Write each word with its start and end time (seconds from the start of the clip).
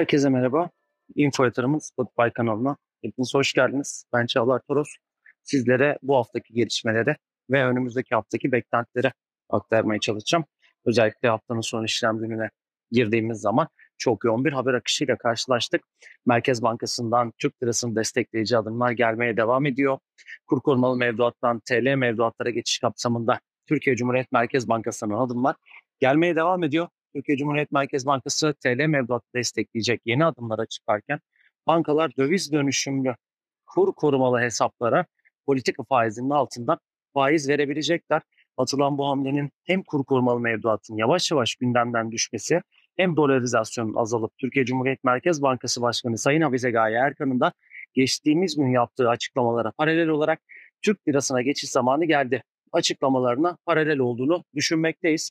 Herkese 0.00 0.28
merhaba. 0.28 0.70
Info 1.14 1.44
Yatırım'ın 1.44 1.78
Spotify 1.78 2.28
kanalına 2.34 2.76
hepiniz 3.02 3.34
hoş 3.34 3.52
geldiniz. 3.52 4.04
Ben 4.12 4.26
Çağlar 4.26 4.60
Toros. 4.68 4.88
Sizlere 5.42 5.98
bu 6.02 6.16
haftaki 6.16 6.54
gelişmeleri 6.54 7.16
ve 7.50 7.64
önümüzdeki 7.64 8.14
haftaki 8.14 8.52
beklentileri 8.52 9.12
aktarmaya 9.50 10.00
çalışacağım. 10.00 10.44
Özellikle 10.84 11.28
haftanın 11.28 11.60
son 11.60 11.84
işlem 11.84 12.18
gününe 12.18 12.50
girdiğimiz 12.90 13.40
zaman 13.40 13.68
çok 13.98 14.24
yoğun 14.24 14.44
bir 14.44 14.52
haber 14.52 14.74
akışıyla 14.74 15.16
karşılaştık. 15.16 15.82
Merkez 16.26 16.62
Bankası'ndan 16.62 17.32
Türk 17.38 17.62
lirasını 17.62 17.96
destekleyici 17.96 18.56
adımlar 18.56 18.90
gelmeye 18.90 19.36
devam 19.36 19.66
ediyor. 19.66 19.98
Kur 20.46 20.60
korumalı 20.60 20.96
mevduattan 20.96 21.60
TL 21.68 21.94
mevduatlara 21.94 22.50
geçiş 22.50 22.78
kapsamında 22.78 23.40
Türkiye 23.66 23.96
Cumhuriyet 23.96 24.32
Merkez 24.32 24.68
Bankası'nın 24.68 25.18
adımlar 25.18 25.56
gelmeye 25.98 26.36
devam 26.36 26.64
ediyor. 26.64 26.88
Türkiye 27.14 27.38
Cumhuriyet 27.38 27.72
Merkez 27.72 28.06
Bankası 28.06 28.54
TL 28.64 28.86
mevduatı 28.86 29.26
destekleyecek 29.34 30.00
yeni 30.04 30.24
adımlara 30.24 30.66
çıkarken 30.66 31.20
bankalar 31.66 32.16
döviz 32.16 32.52
dönüşümlü 32.52 33.14
kur 33.66 33.92
korumalı 33.92 34.40
hesaplara 34.40 35.06
politika 35.46 35.82
faizinin 35.84 36.30
altından 36.30 36.78
faiz 37.14 37.48
verebilecekler. 37.48 38.22
Atılan 38.56 38.98
bu 38.98 39.08
hamlenin 39.08 39.50
hem 39.64 39.82
kur 39.82 40.04
korumalı 40.04 40.40
mevduatın 40.40 40.96
yavaş 40.96 41.30
yavaş 41.30 41.54
gündemden 41.54 42.12
düşmesi 42.12 42.62
hem 42.96 43.16
dolarizasyonun 43.16 43.94
azalıp 43.94 44.38
Türkiye 44.38 44.64
Cumhuriyet 44.64 45.04
Merkez 45.04 45.42
Bankası 45.42 45.82
Başkanı 45.82 46.18
Sayın 46.18 46.40
Avize 46.40 46.70
Gaye 46.70 46.96
Erkan'ın 46.96 47.40
da 47.40 47.52
geçtiğimiz 47.94 48.56
gün 48.56 48.72
yaptığı 48.72 49.08
açıklamalara 49.08 49.72
paralel 49.78 50.08
olarak 50.08 50.40
Türk 50.82 51.08
lirasına 51.08 51.42
geçiş 51.42 51.70
zamanı 51.70 52.04
geldi 52.04 52.42
açıklamalarına 52.72 53.56
paralel 53.66 53.98
olduğunu 53.98 54.44
düşünmekteyiz. 54.54 55.30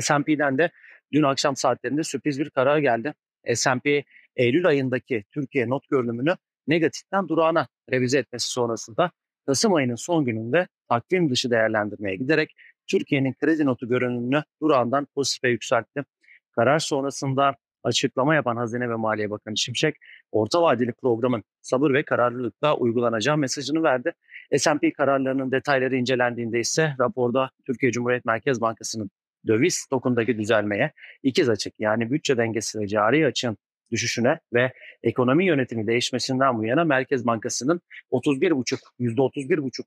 S&P'den 0.00 0.58
de 0.58 0.70
dün 1.12 1.22
akşam 1.22 1.56
saatlerinde 1.56 2.02
sürpriz 2.02 2.40
bir 2.40 2.50
karar 2.50 2.78
geldi. 2.78 3.14
S&P 3.54 4.04
Eylül 4.36 4.66
ayındaki 4.66 5.24
Türkiye 5.30 5.68
not 5.68 5.88
görünümünü 5.88 6.36
negatiften 6.66 7.28
durağına 7.28 7.68
revize 7.90 8.18
etmesi 8.18 8.50
sonrasında 8.50 9.10
Kasım 9.46 9.74
ayının 9.74 9.94
son 9.94 10.24
gününde 10.24 10.68
takvim 10.88 11.30
dışı 11.30 11.50
değerlendirmeye 11.50 12.16
giderek 12.16 12.54
Türkiye'nin 12.86 13.34
kredi 13.34 13.66
notu 13.66 13.88
görünümünü 13.88 14.42
durağından 14.62 15.06
pozitife 15.14 15.48
yükseltti. 15.48 16.04
Karar 16.52 16.78
sonrasında 16.78 17.54
açıklama 17.84 18.34
yapan 18.34 18.56
Hazine 18.56 18.90
ve 18.90 18.94
Maliye 18.94 19.30
Bakanı 19.30 19.56
Şimşek, 19.56 19.96
orta 20.32 20.62
vadeli 20.62 20.92
programın 20.92 21.44
sabır 21.62 21.94
ve 21.94 22.02
kararlılıkla 22.02 22.76
uygulanacağı 22.76 23.36
mesajını 23.36 23.82
verdi. 23.82 24.12
S&P 24.56 24.92
kararlarının 24.92 25.50
detayları 25.50 25.96
incelendiğinde 25.96 26.60
ise 26.60 26.94
raporda 27.00 27.50
Türkiye 27.66 27.92
Cumhuriyet 27.92 28.24
Merkez 28.24 28.60
Bankası'nın 28.60 29.10
döviz 29.46 29.74
stokundaki 29.74 30.38
düzelmeye 30.38 30.92
ikiz 31.22 31.48
açık 31.48 31.74
yani 31.78 32.10
bütçe 32.10 32.36
dengesi 32.36 32.80
ve 32.80 32.88
cari 32.88 33.26
açığın 33.26 33.56
düşüşüne 33.90 34.38
ve 34.54 34.72
ekonomi 35.02 35.46
yönetimi 35.46 35.86
değişmesinden 35.86 36.58
bu 36.58 36.64
yana 36.64 36.84
Merkez 36.84 37.26
Bankası'nın 37.26 37.80
31,5 38.12 38.78
%31,5 39.00 39.84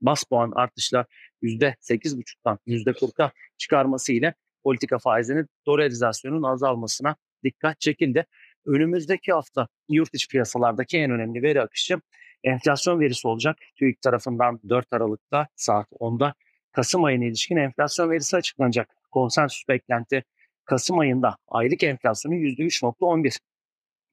bas 0.00 0.24
puan 0.24 0.52
artışla 0.54 1.06
%8,5'tan 1.42 2.58
%40'a 2.66 3.32
çıkarması 3.58 4.12
ile 4.12 4.34
politika 4.62 4.98
faizinin 4.98 5.46
dolarizasyonun 5.66 6.42
azalmasına 6.42 7.16
dikkat 7.44 7.80
çekildi. 7.80 8.26
Önümüzdeki 8.66 9.32
hafta 9.32 9.68
yurt 9.88 10.14
içi 10.14 10.28
piyasalardaki 10.28 10.98
en 10.98 11.10
önemli 11.10 11.42
veri 11.42 11.62
akışı 11.62 12.00
enflasyon 12.44 13.00
verisi 13.00 13.28
olacak. 13.28 13.56
TÜİK 13.76 14.02
tarafından 14.02 14.60
4 14.68 14.86
Aralık'ta 14.92 15.48
saat 15.56 15.86
10'da 15.92 16.34
Kasım 16.78 17.04
ayına 17.04 17.24
ilişkin 17.24 17.56
enflasyon 17.56 18.10
verisi 18.10 18.36
açıklanacak. 18.36 18.88
Konsensüs 19.10 19.68
beklenti 19.68 20.24
Kasım 20.64 20.98
ayında 20.98 21.36
aylık 21.48 21.82
enflasyonu 21.82 22.34
%3.11. 22.34 23.38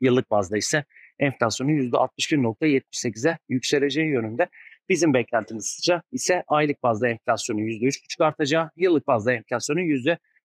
Yıllık 0.01 0.31
bazda 0.31 0.57
ise 0.57 0.85
enflasyonu 1.19 1.71
%61.78'e 1.71 3.37
yükseleceği 3.49 4.07
yönünde. 4.07 4.47
Bizim 4.89 5.13
beklentimiz 5.13 5.89
ise 6.11 6.43
aylık 6.47 6.83
bazda 6.83 7.09
enflasyonun 7.09 7.61
%3.5 7.61 8.25
artacağı, 8.25 8.69
yıllık 8.75 9.07
bazda 9.07 9.33
enflasyonun 9.33 9.81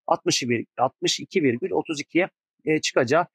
%62,32'ye 0.08 2.28
e, 2.64 2.80
çıkacağı 2.80 3.26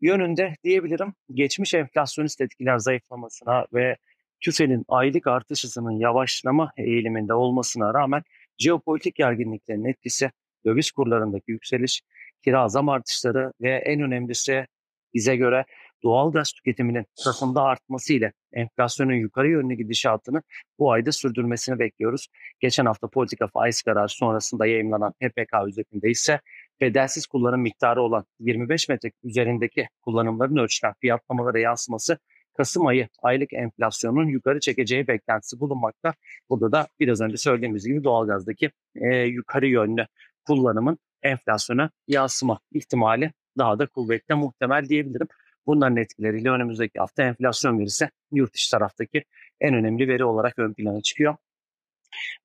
yönünde 0.00 0.56
diyebilirim. 0.64 1.14
Geçmiş 1.34 1.74
enflasyonist 1.74 2.40
etkiler 2.40 2.78
zayıflamasına 2.78 3.66
ve 3.74 3.96
TÜFE'nin 4.40 4.84
aylık 4.88 5.26
artış 5.26 5.64
hızının 5.64 5.98
yavaşlama 5.98 6.72
eğiliminde 6.76 7.34
olmasına 7.34 7.94
rağmen 7.94 8.22
jeopolitik 8.58 9.14
gerginliklerin 9.14 9.84
etkisi, 9.84 10.30
döviz 10.66 10.90
kurlarındaki 10.90 11.50
yükseliş, 11.50 12.02
kira 12.44 12.68
zam 12.68 12.88
artışları 12.88 13.52
ve 13.60 13.70
en 13.70 14.00
önemlisi 14.00 14.66
bize 15.14 15.36
göre 15.36 15.64
doğal 16.02 16.32
gaz 16.32 16.52
tüketiminin 16.52 17.06
Kasım'da 17.24 17.62
artması 17.62 18.12
ile 18.12 18.32
enflasyonun 18.52 19.14
yukarı 19.14 19.48
yönlü 19.50 19.74
gidişatını 19.74 20.42
bu 20.78 20.92
ayda 20.92 21.12
sürdürmesini 21.12 21.78
bekliyoruz. 21.78 22.28
Geçen 22.60 22.86
hafta 22.86 23.08
politika 23.08 23.46
faiz 23.46 23.82
kararı 23.82 24.08
sonrasında 24.08 24.66
yayınlanan 24.66 25.14
HPK 25.22 25.68
üzerinde 25.68 26.10
ise 26.10 26.40
bedelsiz 26.80 27.26
kullanım 27.26 27.60
miktarı 27.60 28.02
olan 28.02 28.24
25 28.40 28.88
metre 28.88 29.10
üzerindeki 29.24 29.88
kullanımların 30.02 30.56
ölçülen 30.56 30.94
fiyatlamalara 31.00 31.58
yansıması 31.58 32.18
Kasım 32.58 32.86
ayı 32.86 33.08
aylık 33.22 33.52
enflasyonun 33.52 34.26
yukarı 34.26 34.60
çekeceği 34.60 35.08
beklentisi 35.08 35.60
bulunmakta. 35.60 36.14
Burada 36.50 36.72
da 36.72 36.88
biraz 37.00 37.20
önce 37.20 37.36
söylediğimiz 37.36 37.86
gibi 37.86 38.04
doğalgazdaki 38.04 38.70
e, 38.94 39.16
yukarı 39.16 39.66
yönlü 39.66 40.06
kullanımın 40.46 40.98
enflasyona 41.22 41.90
yansıma 42.08 42.60
ihtimali 42.72 43.32
daha 43.58 43.78
da 43.78 43.86
kuvvetli 43.86 44.34
muhtemel 44.34 44.88
diyebilirim. 44.88 45.26
Bunların 45.66 45.96
etkileriyle 45.96 46.50
önümüzdeki 46.50 46.98
hafta 46.98 47.22
enflasyon 47.22 47.78
verisi 47.78 48.10
yurt 48.32 48.54
dışı 48.54 48.70
taraftaki 48.70 49.24
en 49.60 49.74
önemli 49.74 50.08
veri 50.08 50.24
olarak 50.24 50.58
ön 50.58 50.74
plana 50.74 51.00
çıkıyor. 51.00 51.36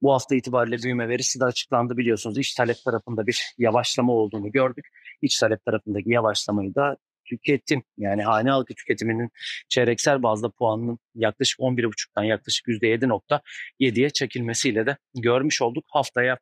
Bu 0.01 0.13
hafta 0.13 0.35
itibariyle 0.35 0.77
büyüme 0.83 1.09
verisi 1.09 1.39
de 1.39 1.45
açıklandı 1.45 1.97
biliyorsunuz. 1.97 2.37
İç 2.37 2.53
talep 2.53 2.77
tarafında 2.85 3.27
bir 3.27 3.53
yavaşlama 3.57 4.13
olduğunu 4.13 4.51
gördük. 4.51 4.85
İç 5.21 5.39
talep 5.39 5.65
tarafındaki 5.65 6.09
yavaşlamayı 6.09 6.75
da 6.75 6.97
tüketim 7.37 7.83
yani 7.97 8.23
hane 8.23 8.49
halkı 8.49 8.73
tüketiminin 8.73 9.29
çeyreksel 9.69 10.23
bazda 10.23 10.49
puanının 10.49 10.99
yaklaşık 11.15 11.59
11,5'tan 11.59 12.23
yaklaşık 12.23 12.67
%7.7'ye 12.67 14.09
çekilmesiyle 14.09 14.85
de 14.85 14.97
görmüş 15.15 15.61
olduk. 15.61 15.85
Haftaya 15.87 16.37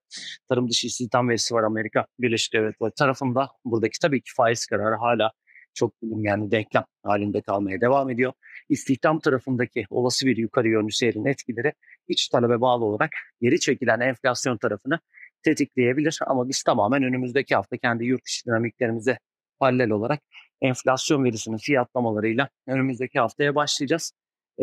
tarım 0.50 0.70
dışı 0.70 0.88
istihdam 0.88 1.30
verisi 1.30 1.54
var 1.56 1.64
Amerika 1.64 2.06
Birleşik 2.20 2.54
Devletleri 2.54 2.92
tarafında. 2.98 3.50
Buradaki 3.66 4.00
tabii 4.02 4.22
ki 4.22 4.32
faiz 4.36 4.66
kararı 4.66 4.96
hala 4.96 5.32
çok 5.74 5.94
yani 6.02 6.52
denklem 6.52 6.84
halinde 7.04 7.42
kalmaya 7.42 7.82
devam 7.82 8.10
ediyor. 8.10 8.34
İstihdam 8.70 9.20
tarafındaki 9.20 9.86
olası 9.90 10.28
bir 10.28 10.38
yukarı 10.38 10.68
yönlü 10.70 10.92
seyrin 10.92 11.26
etkileri 11.26 11.74
iç 12.08 12.28
talebe 12.28 12.62
bağlı 12.62 12.86
olarak 12.86 13.10
geri 13.42 13.60
çekilen 13.60 14.00
enflasyon 14.00 14.58
tarafını 14.58 15.00
tetikleyebilir. 15.44 16.20
Ama 16.28 16.50
biz 16.50 16.64
tamamen 16.64 17.04
önümüzdeki 17.04 17.56
hafta 17.56 17.78
kendi 17.78 18.06
yurt 18.06 18.26
dışı 18.26 18.46
dinamiklerimize 18.46 19.18
paralel 19.62 19.90
olarak 19.90 20.22
enflasyon 20.62 21.24
verisinin 21.24 21.58
fiyatlamalarıyla 21.58 22.50
önümüzdeki 22.68 23.20
haftaya 23.20 23.56
başlayacağız. 23.56 24.14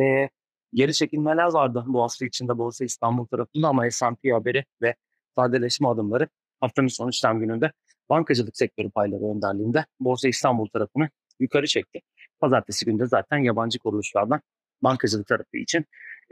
Ee, 0.01 0.29
geri 0.75 0.95
çekilmeler 0.95 1.53
vardı 1.53 1.85
bu 1.87 2.03
hafta 2.03 2.27
içinde 2.27 2.59
Borsa 2.59 2.85
İstanbul 2.85 3.27
tarafında 3.27 3.69
ama 3.69 3.91
S&P 3.91 4.33
haberi 4.33 4.65
ve 4.83 4.95
sadeleşme 5.37 5.89
adımları 5.89 6.29
haftanın 6.61 6.89
son 6.89 7.09
işlem 7.09 7.41
gününde 7.41 7.73
bankacılık 8.11 8.57
sektörü 8.57 8.91
payları 8.91 9.25
önderliğinde 9.25 9.85
Borsa 10.01 10.29
İstanbul 10.29 10.67
tarafını 10.67 11.09
yukarı 11.41 11.67
çekti. 11.67 12.01
Pazartesi 12.41 12.85
günde 12.85 13.07
zaten 13.07 13.39
yabancı 13.39 13.79
kuruluşlardan 13.79 14.41
bankacılık 14.83 15.27
tarafı 15.27 15.57
için 15.57 15.85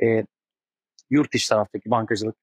e, 0.03 0.25
yurt 1.10 1.32
dışı 1.32 1.49
taraftaki 1.49 1.91
bankacılık 1.91 2.37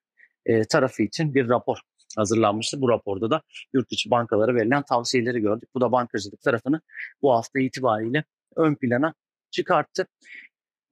e, 0.45 0.63
tarafı 0.63 1.03
için 1.03 1.35
bir 1.35 1.49
rapor 1.49 1.77
hazırlanmıştı. 2.17 2.81
Bu 2.81 2.89
raporda 2.89 3.29
da 3.29 3.41
yurt 3.73 3.91
içi 3.91 4.11
bankalara 4.11 4.55
verilen 4.55 4.83
tavsiyeleri 4.83 5.39
gördük. 5.39 5.69
Bu 5.75 5.81
da 5.81 5.91
bankacılık 5.91 6.41
tarafını 6.41 6.81
bu 7.21 7.33
hafta 7.33 7.59
itibariyle 7.59 8.23
ön 8.55 8.75
plana 8.75 9.13
çıkarttı. 9.51 10.07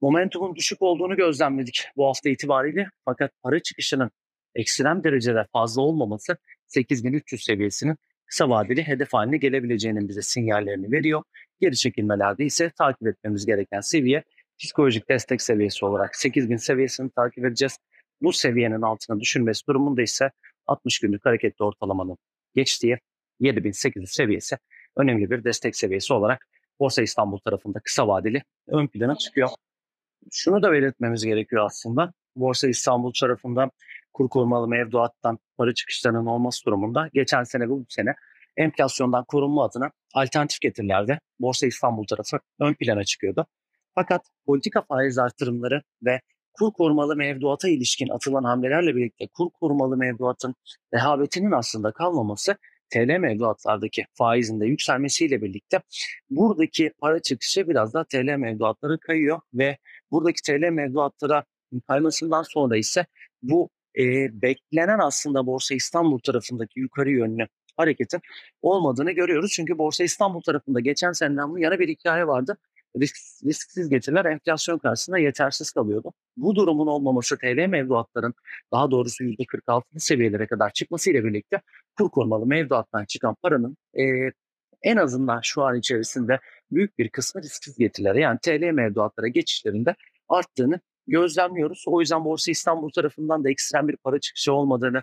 Momentumun 0.00 0.56
düşük 0.56 0.82
olduğunu 0.82 1.16
gözlemledik 1.16 1.88
bu 1.96 2.06
hafta 2.06 2.28
itibariyle. 2.28 2.88
Fakat 3.04 3.30
para 3.42 3.60
çıkışının 3.60 4.10
ekstrem 4.54 5.04
derecede 5.04 5.46
fazla 5.52 5.82
olmaması 5.82 6.36
8300 6.66 7.44
seviyesinin 7.44 7.96
kısa 8.26 8.48
vadeli 8.48 8.82
hedef 8.82 9.12
haline 9.12 9.36
gelebileceğinin 9.36 10.08
bize 10.08 10.22
sinyallerini 10.22 10.92
veriyor. 10.92 11.22
Geri 11.60 11.76
çekilmelerde 11.76 12.44
ise 12.44 12.70
takip 12.78 13.06
etmemiz 13.06 13.46
gereken 13.46 13.80
seviye 13.80 14.24
psikolojik 14.58 15.08
destek 15.08 15.42
seviyesi 15.42 15.84
olarak 15.84 16.16
8000 16.16 16.56
seviyesini 16.56 17.10
takip 17.10 17.44
edeceğiz. 17.44 17.78
Bu 18.22 18.32
seviyenin 18.32 18.82
altına 18.82 19.20
düşülmesi 19.20 19.66
durumunda 19.66 20.02
ise 20.02 20.30
60 20.66 20.98
günlük 20.98 21.26
hareketli 21.26 21.64
ortalamanın 21.64 22.18
geçtiği 22.54 22.98
7800 23.40 24.10
seviyesi 24.10 24.58
önemli 24.96 25.30
bir 25.30 25.44
destek 25.44 25.76
seviyesi 25.76 26.12
olarak 26.12 26.48
Borsa 26.80 27.02
İstanbul 27.02 27.38
tarafında 27.38 27.80
kısa 27.80 28.08
vadeli 28.08 28.42
ön 28.68 28.86
plana 28.86 29.16
çıkıyor. 29.16 29.48
Şunu 30.32 30.62
da 30.62 30.72
belirtmemiz 30.72 31.24
gerekiyor 31.24 31.66
aslında. 31.66 32.12
Borsa 32.36 32.68
İstanbul 32.68 33.12
tarafında 33.20 33.70
kur 34.12 34.28
korumalı 34.28 34.68
mevduattan 34.68 35.38
para 35.56 35.74
çıkışlarının 35.74 36.26
olması 36.26 36.64
durumunda 36.64 37.08
geçen 37.12 37.44
sene 37.44 37.64
ve 37.64 37.68
bu 37.68 37.84
sene 37.88 38.14
enflasyondan 38.56 39.24
korunma 39.24 39.64
adına 39.64 39.90
alternatif 40.14 40.60
getirilerde 40.60 41.20
Borsa 41.40 41.66
İstanbul 41.66 42.06
tarafı 42.06 42.38
ön 42.60 42.74
plana 42.74 43.04
çıkıyordu. 43.04 43.46
Fakat 43.94 44.26
politika 44.46 44.82
faiz 44.82 45.18
artırımları 45.18 45.82
ve 46.02 46.20
kur 46.54 46.72
korumalı 46.72 47.16
mevduata 47.16 47.68
ilişkin 47.68 48.08
atılan 48.08 48.44
hamlelerle 48.44 48.96
birlikte 48.96 49.26
kur 49.26 49.50
korumalı 49.50 49.96
mevduatın 49.96 50.54
rehavetinin 50.94 51.52
aslında 51.52 51.92
kalmaması 51.92 52.56
TL 52.90 53.18
mevduatlardaki 53.18 54.06
faizin 54.14 54.60
de 54.60 54.66
yükselmesiyle 54.66 55.42
birlikte 55.42 55.80
buradaki 56.30 56.92
para 56.98 57.22
çıkışı 57.22 57.68
biraz 57.68 57.94
da 57.94 58.04
TL 58.04 58.36
mevduatları 58.36 58.98
kayıyor 58.98 59.40
ve 59.54 59.78
buradaki 60.10 60.42
TL 60.42 60.70
mevduatlara 60.70 61.44
kaymasından 61.88 62.42
sonra 62.42 62.76
ise 62.76 63.06
bu 63.42 63.70
e, 63.98 64.02
beklenen 64.42 64.98
aslında 64.98 65.46
Borsa 65.46 65.74
İstanbul 65.74 66.18
tarafındaki 66.18 66.80
yukarı 66.80 67.10
yönlü 67.10 67.48
hareketin 67.76 68.20
olmadığını 68.62 69.12
görüyoruz. 69.12 69.52
Çünkü 69.52 69.78
Borsa 69.78 70.04
İstanbul 70.04 70.40
tarafında 70.40 70.80
geçen 70.80 71.12
seneden 71.12 71.50
bu 71.50 71.58
yana 71.58 71.78
bir 71.78 71.88
hikaye 71.88 72.26
vardı. 72.26 72.58
Risk, 73.00 73.16
risksiz 73.44 73.88
getiriler 73.88 74.24
enflasyon 74.24 74.78
karşısında 74.78 75.18
yetersiz 75.18 75.70
kalıyordu. 75.70 76.12
Bu 76.36 76.56
durumun 76.56 76.86
olmaması 76.86 77.38
TL 77.38 77.66
mevduatların 77.66 78.34
daha 78.72 78.90
doğrusu 78.90 79.24
%46 79.24 79.82
seviyelere 79.98 80.46
kadar 80.46 80.72
çıkmasıyla 80.72 81.24
birlikte 81.24 81.60
kur 81.98 82.10
korumalı 82.10 82.46
mevduattan 82.46 83.04
çıkan 83.04 83.36
paranın 83.42 83.76
e, 83.98 84.02
en 84.82 84.96
azından 84.96 85.40
şu 85.42 85.62
an 85.62 85.76
içerisinde 85.76 86.40
büyük 86.70 86.98
bir 86.98 87.08
kısmı 87.08 87.42
risksiz 87.42 87.76
getirileri 87.78 88.20
yani 88.20 88.38
TL 88.42 88.70
mevduatlara 88.72 89.28
geçişlerinde 89.28 89.94
arttığını 90.28 90.80
gözlemliyoruz. 91.06 91.84
O 91.86 92.00
yüzden 92.00 92.24
Borsa 92.24 92.50
İstanbul 92.50 92.90
tarafından 92.90 93.44
da 93.44 93.50
ekstrem 93.50 93.88
bir 93.88 93.96
para 93.96 94.20
çıkışı 94.20 94.52
olmadığını 94.52 95.02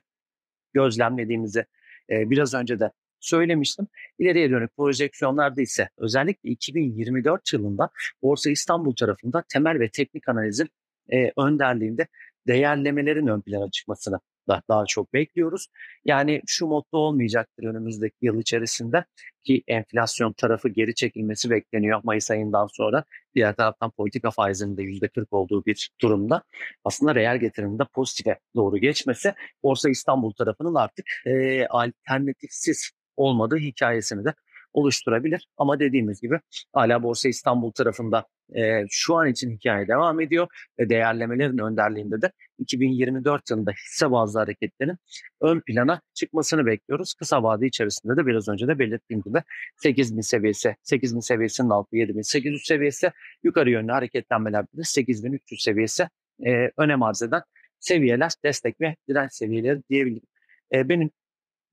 gözlemlediğimizi 0.73 1.65
e, 2.09 2.29
biraz 2.29 2.53
önce 2.53 2.79
de 2.79 2.91
söylemiştim. 3.19 3.87
İleriye 4.19 4.49
dönük 4.49 4.77
projeksiyonlarda 4.77 5.61
ise 5.61 5.89
özellikle 5.97 6.49
2024 6.49 7.53
yılında 7.53 7.89
Borsa 8.21 8.49
İstanbul 8.49 8.95
tarafında 8.95 9.43
temel 9.53 9.79
ve 9.79 9.89
teknik 9.89 10.29
analizin 10.29 10.69
e, 11.13 11.31
önderliğinde 11.37 12.07
değerlemelerin 12.47 13.27
ön 13.27 13.41
plana 13.41 13.71
çıkmasını 13.71 14.19
da 14.49 14.61
daha 14.69 14.85
çok 14.85 15.13
bekliyoruz. 15.13 15.67
Yani 16.05 16.41
şu 16.47 16.67
modda 16.67 16.97
olmayacaktır 16.97 17.63
önümüzdeki 17.63 18.15
yıl 18.21 18.39
içerisinde 18.39 19.05
ki 19.43 19.63
enflasyon 19.67 20.33
tarafı 20.33 20.69
geri 20.69 20.95
çekilmesi 20.95 21.49
bekleniyor 21.49 22.01
Mayıs 22.03 22.31
ayından 22.31 22.67
sonra. 22.67 23.03
Diğer 23.35 23.55
taraftan 23.55 23.91
politika 23.91 24.31
faizinin 24.31 24.77
de 24.77 24.81
%40 24.83 25.25
olduğu 25.31 25.65
bir 25.65 25.89
durumda 26.01 26.43
aslında 26.83 27.15
reel 27.15 27.37
getirinin 27.37 27.79
de 27.79 27.83
pozitife 27.93 28.39
doğru 28.55 28.77
geçmesi 28.77 29.33
Borsa 29.63 29.89
İstanbul 29.89 30.31
tarafının 30.31 30.75
artık 30.75 31.05
e, 31.25 31.65
alternatifsiz 31.67 32.91
olmadığı 33.19 33.57
hikayesini 33.57 34.25
de 34.25 34.33
oluşturabilir. 34.73 35.47
Ama 35.57 35.79
dediğimiz 35.79 36.21
gibi 36.21 36.39
hala 36.73 37.03
Borsa 37.03 37.29
İstanbul 37.29 37.71
tarafında 37.71 38.25
e, 38.55 38.85
şu 38.89 39.15
an 39.15 39.27
için 39.27 39.51
hikaye 39.51 39.87
devam 39.87 40.19
ediyor 40.19 40.47
ve 40.79 40.89
değerlemelerin 40.89 41.57
önderliğinde 41.57 42.21
de 42.21 42.31
2024 42.59 43.49
yılında 43.49 43.71
hisse 43.71 44.11
bazlı 44.11 44.39
hareketlerin 44.39 44.97
ön 45.41 45.59
plana 45.59 46.01
çıkmasını 46.13 46.65
bekliyoruz. 46.65 47.13
Kısa 47.13 47.43
vade 47.43 47.67
içerisinde 47.67 48.17
de 48.17 48.25
biraz 48.25 48.49
önce 48.49 48.67
de 48.67 48.79
belirttiğim 48.79 49.21
gibi 49.21 49.43
8000 49.77 50.21
seviyesi, 50.21 50.75
8000 50.83 51.19
seviyesinin 51.19 51.69
altı 51.69 51.95
7800 51.95 52.63
seviyesi 52.65 53.11
yukarı 53.43 53.69
yönlü 53.69 53.91
hareketlenmeler 53.91 54.65
8300 54.83 55.61
seviyesi 55.61 56.09
e, 56.45 56.71
önem 56.77 57.03
arz 57.03 57.21
eden 57.21 57.41
seviyeler, 57.79 58.31
destek 58.43 58.81
ve 58.81 58.95
direnç 59.09 59.33
seviyeleri 59.33 59.81
diyebilirim. 59.89 60.27
E, 60.73 60.89
benim 60.89 61.11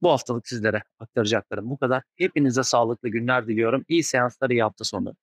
bu 0.06 0.10
haftalık 0.12 0.48
sizlere 0.48 0.82
aktaracaklarım 1.00 1.70
bu 1.70 1.78
kadar. 1.78 2.02
Hepinize 2.16 2.62
sağlıklı 2.62 3.08
günler 3.08 3.46
diliyorum. 3.46 3.84
İyi 3.88 4.04
seanslar, 4.04 4.50
iyi 4.50 4.62
hafta 4.62 4.84
sonu. 4.84 5.14